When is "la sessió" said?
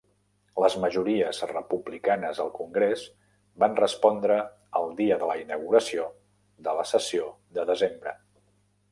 6.79-7.27